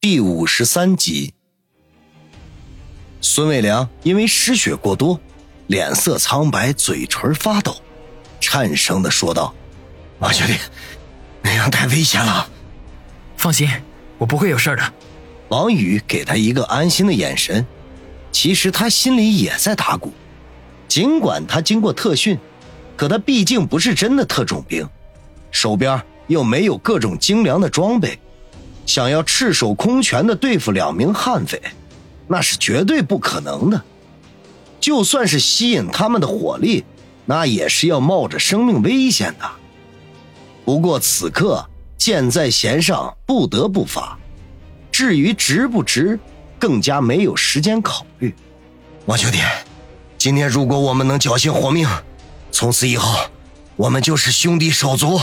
[0.00, 1.34] 第五十三集，
[3.20, 5.20] 孙卫良因为失血过多，
[5.66, 7.74] 脸色苍白，嘴唇发抖，
[8.38, 9.52] 颤声的说道
[10.20, 10.54] ：“王兄弟，
[11.42, 12.48] 那样太危险了。
[13.36, 13.68] 放心，
[14.18, 14.92] 我不会有事的。”
[15.50, 17.66] 王宇给他一个安心的眼神，
[18.30, 20.12] 其实他心里也在打鼓。
[20.86, 22.38] 尽管他经过特训，
[22.96, 24.88] 可他毕竟不是真的特种兵，
[25.50, 28.16] 手边又没有各种精良的装备。
[28.88, 31.60] 想要赤手空拳的对付两名悍匪，
[32.26, 33.84] 那是绝对不可能的。
[34.80, 36.82] 就算是吸引他们的火力，
[37.26, 39.46] 那也是要冒着生命危险的。
[40.64, 44.18] 不过此刻箭在弦上，不得不发。
[44.90, 46.18] 至于值不值，
[46.58, 48.34] 更加没有时间考虑。
[49.04, 49.38] 王兄弟，
[50.16, 51.86] 今天如果我们能侥幸活命，
[52.50, 53.18] 从此以后
[53.76, 55.20] 我们就是兄弟手足。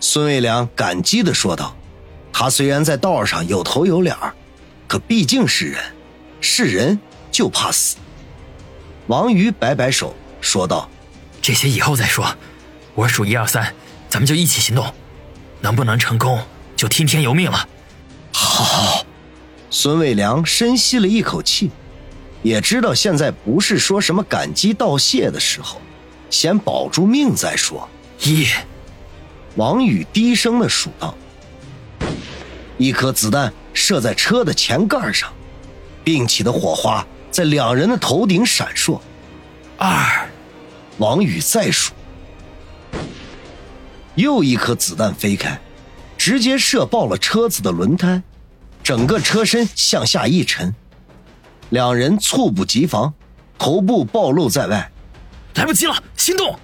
[0.00, 1.76] 孙卫良感激地说道。
[2.32, 4.16] 他虽然在道上有头有脸
[4.88, 5.84] 可毕竟是人，
[6.40, 6.98] 是人
[7.30, 7.96] 就怕死。
[9.06, 10.88] 王瑜摆摆手说道
[11.40, 12.34] ：“这些以后再说，
[12.94, 13.74] 我数一二三，
[14.08, 14.92] 咱们就一起行动。
[15.60, 16.42] 能不能成功，
[16.74, 17.68] 就听天由命了。”
[18.32, 19.04] 好。
[19.70, 21.70] 孙卫良深吸了一口气，
[22.42, 25.80] 也知道现在不是说什么感激道谢的时候，
[26.28, 27.88] 先保住命再说。
[28.20, 28.46] 一，
[29.56, 31.14] 王宇低声的数道。
[32.78, 35.32] 一颗子弹射在车的前盖上，
[36.02, 39.00] 并起的火花在两人的头顶闪烁。
[39.78, 40.28] 二，
[40.98, 41.92] 王宇再数，
[44.14, 45.60] 又一颗子弹飞开，
[46.16, 48.22] 直接射爆了车子的轮胎，
[48.82, 50.74] 整个车身向下一沉，
[51.70, 53.12] 两人猝不及防，
[53.58, 54.90] 头部暴露在外，
[55.54, 56.58] 来不及了，心动！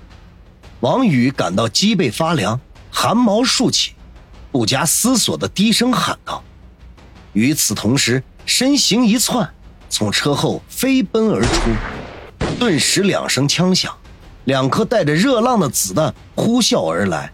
[0.81, 3.95] 王宇感到脊背发凉，汗毛竖起。
[4.51, 6.43] 不加思索的低声喊道，
[7.33, 9.49] 与此同时，身形一窜，
[9.91, 11.71] 从车后飞奔而出。
[12.59, 13.95] 顿时两声枪响，
[14.45, 17.31] 两颗带着热浪的子弹呼啸而来。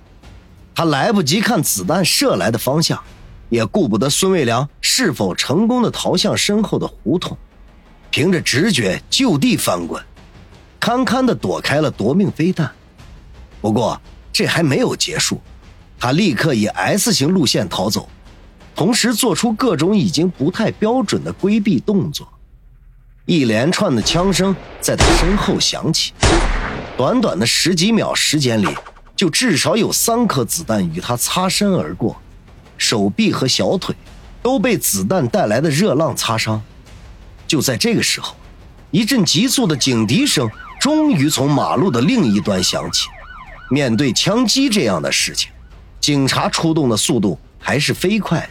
[0.75, 3.01] 他来不及看子弹射来的方向，
[3.49, 7.39] 也顾不得孙卫良是否成功的逃向身后的胡同，
[8.11, 10.03] 凭着直觉就地翻滚，
[10.81, 12.71] 堪堪的躲开了夺命飞弹。
[13.61, 13.99] 不过
[14.33, 15.41] 这还没有结束。
[16.05, 18.07] 他立刻以 S 型路线逃走，
[18.77, 22.29] 同时做出各种已经不太标准的规避动作。
[23.25, 26.13] 一连串的枪声在他身后响起，
[26.95, 28.69] 短短的十几秒时间里，
[29.17, 32.21] 就至少有三颗子弹与他擦身而过，
[32.77, 33.97] 手臂和小腿
[34.43, 36.61] 都被子弹带来的热浪擦伤。
[37.47, 38.37] 就在这个时候，
[38.91, 43.09] 一阵急促的警笛声终于从马路的另一端响起。
[43.71, 45.51] 面对枪击这样的事情，
[46.05, 48.47] 警察出动的速度还是飞快。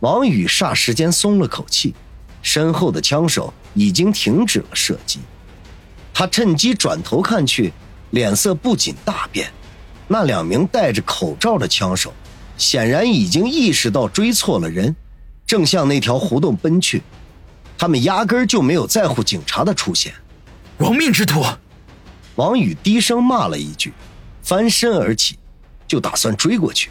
[0.00, 1.94] 王宇霎时间松了口气，
[2.42, 5.20] 身后的枪手已经停止了射击。
[6.12, 7.72] 他趁机转头看去，
[8.10, 9.50] 脸色不仅大变。
[10.06, 12.12] 那两名戴着口罩的枪手，
[12.58, 14.94] 显然已经意识到追错了人，
[15.46, 17.02] 正向那条胡同奔去。
[17.78, 20.12] 他们压根就没有在乎警察的出现。
[20.76, 21.42] 亡命之徒！
[22.34, 23.94] 王宇低声骂了一句，
[24.42, 25.38] 翻身而起。
[25.88, 26.90] 就打算追过去，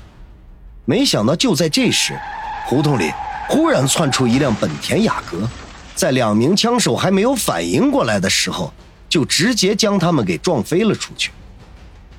[0.84, 2.20] 没想到就在这时，
[2.66, 3.12] 胡同里
[3.48, 5.48] 忽然窜出一辆本田雅阁，
[5.96, 8.74] 在两名枪手还没有反应过来的时候，
[9.08, 11.32] 就直接将他们给撞飞了出去。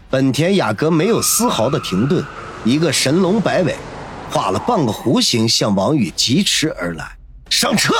[0.09, 2.25] 本田雅阁没有丝毫的停顿，
[2.65, 3.77] 一个神龙摆尾，
[4.31, 7.10] 画了半个弧形向王宇疾驰而来。
[7.50, 7.93] 上车！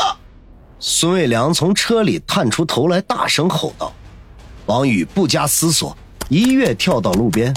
[0.81, 3.93] 孙卫良从车里探出头来，大声吼道。
[4.67, 5.97] 王宇不加思索，
[6.29, 7.53] 一跃跳到路边。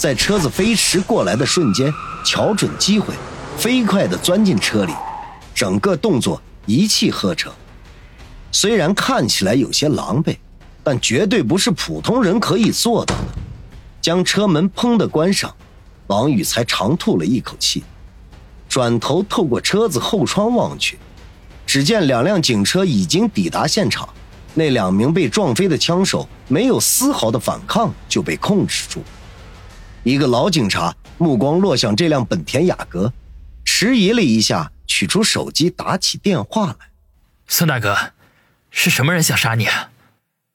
[0.00, 1.92] 在车子飞驰过来的瞬间，
[2.24, 3.12] 瞧准机会，
[3.58, 4.94] 飞快地钻进车里，
[5.54, 7.52] 整个动作一气呵成。
[8.50, 10.38] 虽然看起来有些狼狈，
[10.82, 13.24] 但绝对不是普通人可以做到的。
[14.00, 15.54] 将车门砰的关上，
[16.06, 17.84] 王宇才长吐了一口气，
[18.70, 20.98] 转头透过车子后窗望去，
[21.66, 24.08] 只见两辆警车已经抵达现场，
[24.54, 29.02] 那两名被撞飞的枪手没有丝毫的反抗就被控制住。
[30.02, 33.12] 一个老警察目光落向这辆本田雅阁，
[33.64, 36.76] 迟疑了一下，取出手机打起电话来
[37.46, 37.94] ：“孙大哥，
[38.70, 39.90] 是什么人想杀你？”啊？”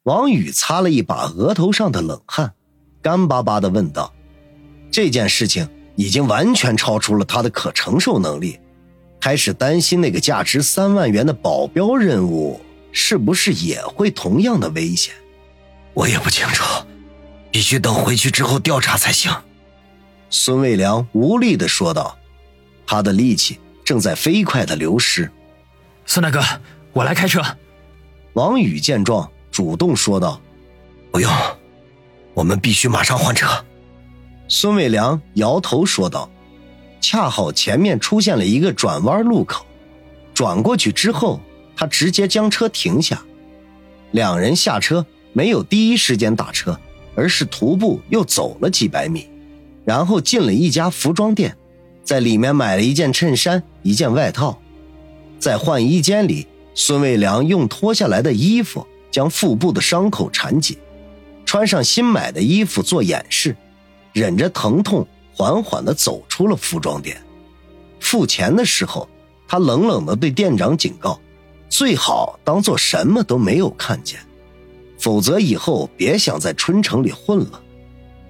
[0.04, 2.54] 王宇擦了一把额头上的冷汗，
[3.02, 4.14] 干巴巴的问道
[4.92, 8.60] ：“这件事情已经完全超出了他的可承受能力，
[9.20, 12.60] 开始担心那个价值三万元的保镖任务
[12.92, 15.14] 是不是也会同样的危险。”
[15.94, 16.64] 我也不清楚。
[17.56, 19.34] 必须等回去之后调查才行。”
[20.30, 22.18] 孙卫良无力的说道，
[22.86, 25.32] 他的力气正在飞快的流失。
[26.06, 26.44] 孙大哥，
[26.92, 27.42] 我来开车。
[28.34, 30.42] 王宇见状，主动说道
[31.14, 31.32] ：“不用，
[32.34, 33.48] 我们必须马上换车。”
[34.50, 36.30] 孙伟良摇头说道
[37.00, 39.66] ：“恰好前面出现了一个转弯路口，
[40.34, 41.40] 转过去之后，
[41.74, 43.24] 他直接将车停下。
[44.12, 46.78] 两人下车，没有第一时间打车，
[47.16, 49.30] 而是徒步又走了几百米，
[49.84, 51.56] 然后进了一家服装店，
[52.04, 54.60] 在里面买了一件衬衫、一件外套。
[55.40, 60.78] 在换衣间里，孙伟良用脱下来的衣服将腹部的伤口缠紧，
[61.46, 63.56] 穿上新买的衣服做掩饰。”
[64.14, 67.22] 忍着疼痛，缓缓地走出了服装店。
[68.00, 69.10] 付钱的时候，
[69.46, 71.20] 他冷冷地对店长警告
[71.68, 74.18] ：“最好当做什么都没有看见，
[75.06, 77.62] 否则以后别想在春城里混了。”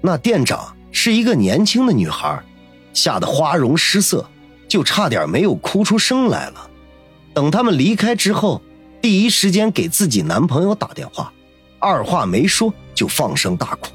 [0.02, 2.38] 那店长是一个年轻的女孩，
[2.92, 4.28] 吓得花容失色，
[4.68, 6.70] 就差点没有哭出声来了。
[7.32, 8.60] 等他们离开之后，
[9.00, 11.32] 第一时间给自己男朋友打电话，
[11.78, 13.92] 二话没说就放声大哭。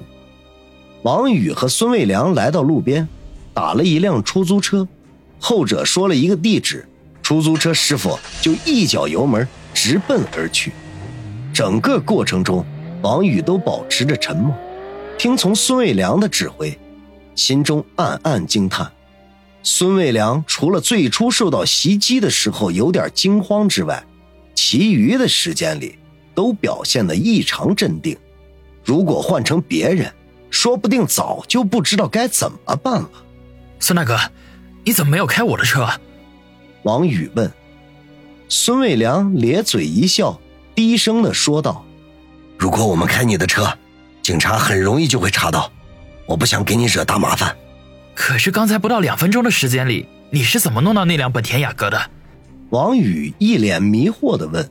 [1.04, 3.08] 王宇和孙卫良来到路边，
[3.54, 4.88] 打了一辆出租车，
[5.40, 6.90] 后者说了一个地址，
[7.22, 10.74] 出租车师傅就一脚油门直奔而去。
[11.54, 12.66] 整个过程中，
[13.02, 14.56] 王宇都保持着沉默，
[15.18, 16.78] 听从孙卫良的指挥，
[17.36, 18.92] 心中暗暗惊叹：
[19.64, 24.04] 孙卫良除了最初受到袭击的时候有点惊慌之外，
[24.56, 25.98] 其余的时间里
[26.34, 28.18] 都表现得异常镇定。
[28.84, 30.12] 如果换成别人，
[30.50, 33.10] 说不定早就不知道该怎么办了。
[33.80, 34.18] 孙大哥，
[34.84, 35.88] 你怎么没有开我的车？
[36.84, 37.52] 王宇问。
[38.50, 40.40] 孙卫良咧嘴一笑，
[40.82, 41.86] 低声的说道
[42.58, 43.72] ：“如果我们开你的车，
[44.24, 45.72] 警察很容易就会查到。
[46.26, 47.56] 我不想给你惹大麻烦。”
[48.16, 52.10] 可是刚才不到两分钟的时间里，你是怎么弄到那辆本田雅阁的？
[52.72, 54.68] 王宇一脸迷惑的问：“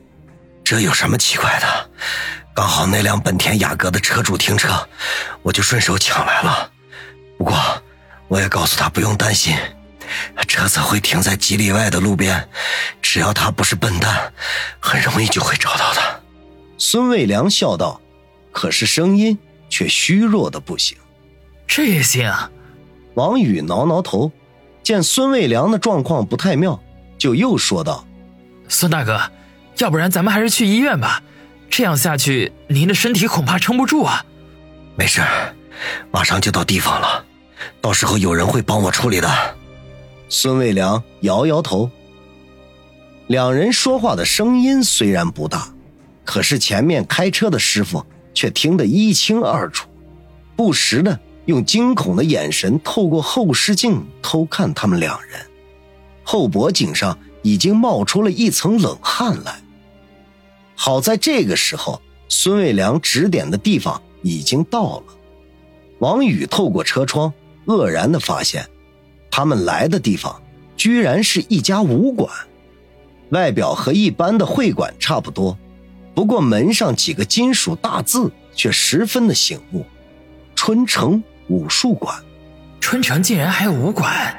[0.65, 1.89] 这有什么奇怪的？”
[2.53, 4.85] 刚好那辆本田雅阁的车主停车，
[5.43, 6.69] 我就顺手抢来了。
[7.37, 7.57] 不过，
[8.27, 9.55] 我也告诉他不用担心，
[10.47, 12.49] 车子会停在几里外的路边，
[13.01, 14.33] 只要他不是笨蛋，
[14.79, 16.23] 很容易就会找到的。
[16.77, 18.01] 孙卫良笑道，
[18.51, 19.37] 可是声音
[19.69, 20.97] 却虚弱的不行。
[21.67, 22.33] 这也行？
[23.13, 24.31] 王宇挠挠头，
[24.83, 26.81] 见孙卫良的状况不太妙，
[27.17, 28.05] 就又说道
[28.67, 29.31] ：“孙大哥，
[29.77, 31.21] 要不然咱们还是去医院吧。”
[31.69, 34.25] 这样下去，您的身体恐怕撑不住啊！
[34.97, 35.21] 没事，
[36.11, 37.23] 马上就到地方了，
[37.79, 39.55] 到时候有人会帮我处理的。
[40.33, 41.91] 孙卫良摇摇头。
[43.27, 45.73] 两人说话的声音虽然不大，
[46.23, 49.89] 可是前面开车的师傅却听得一清二楚，
[50.55, 55.41] 不时的用惊恐的眼神透过后视镜偷看他们两人，
[56.23, 59.61] 后脖颈上已经冒出了一层冷汗来。
[60.75, 65.03] 好在这个时候，孙卫良指点的地方已经到了。
[65.99, 67.33] 王宇透过车窗，
[67.65, 68.65] 愕然的发现，
[69.31, 70.39] 他们来的地方
[70.77, 72.29] 居然是一家武馆，
[73.29, 75.57] 外表和一般的会馆差不多，
[76.13, 79.85] 不过门上几个金属大字却十分的醒目
[80.53, 82.15] ：“春城武术馆。”
[82.79, 84.37] 春城竟然还有武馆！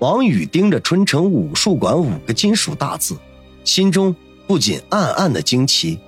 [0.00, 3.16] 王宇盯着“春城武术馆”五个金属大字，
[3.64, 4.14] 心中。
[4.44, 5.98] 不仅暗暗的惊奇，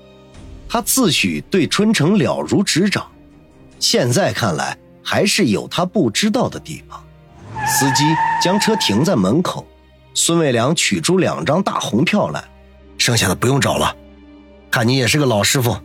[0.68, 3.06] 他自诩对春城了如指掌，
[3.78, 7.02] 现在看来还是有他不知道的地方。
[7.76, 8.04] 司机
[8.40, 9.66] 将车停在门口，
[10.14, 12.45] 孙卫良取出两张大红票来，
[12.97, 13.97] 剩下的不用找了。
[14.71, 15.76] 看你也是个老师傅，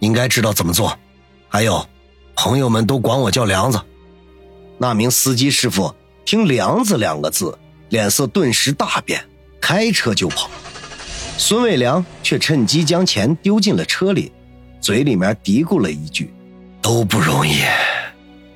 [0.00, 0.98] 应该知道怎么做。
[1.48, 1.86] 还有，
[2.34, 3.80] 朋友们都管我叫梁子。
[4.76, 7.56] 那名司机师傅听“梁子”两个字，
[7.90, 9.24] 脸色顿时大变，
[9.60, 10.50] 开车就跑。
[11.38, 14.32] 孙卫良却趁机将钱丢进了车里，
[14.80, 16.34] 嘴里面嘀咕了一句
[16.82, 17.60] ：“都不容易。”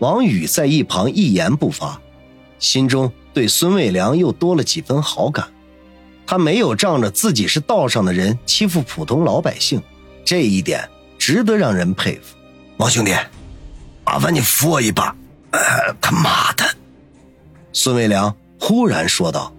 [0.01, 2.01] 王宇在一旁一言不发，
[2.61, 5.49] 心中对孙卫良又多了几分好感。
[6.25, 9.83] 他没有仗着自己是道上的人欺负普通老百姓，
[10.25, 10.88] 这一点
[11.19, 12.37] 值得让人佩服。
[12.76, 13.12] 王兄弟，
[14.05, 15.17] 麻烦你扶我一把。
[16.00, 16.64] 他妈的！
[17.73, 19.52] 孙卫良忽然说道。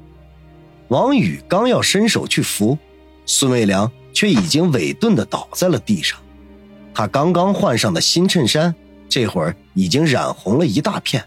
[0.88, 2.77] 王宇刚要伸手去扶。
[3.25, 6.17] 孙卫良却已经委顿的倒在了地上，
[6.93, 8.74] 他刚刚换上的新衬衫，
[9.10, 11.24] 这会儿已经染红了一大片。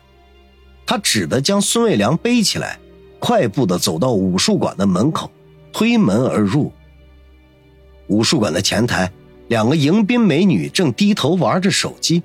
[0.86, 2.78] 他只得将孙卫良背起来，
[3.18, 5.30] 快步的走到武术馆的门口，
[5.72, 6.72] 推门而入。
[8.08, 9.10] 武术馆的前台，
[9.48, 12.22] 两个迎宾美女正低头玩着手机，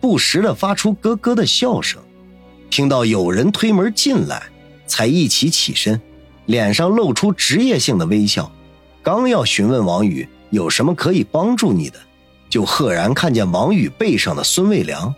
[0.00, 2.00] 不时的发出咯咯的笑声。
[2.70, 4.42] 听到有人推门进来，
[4.86, 6.00] 才一起起身，
[6.46, 8.50] 脸上露出职业性的微笑，
[9.02, 11.98] 刚要询问王宇有什么可以帮助你的，
[12.48, 15.12] 就赫然看见王宇背上的孙卫良，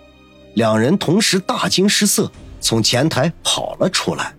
[0.54, 2.30] 两人同时大惊失色，
[2.60, 4.37] 从前台跑了出来。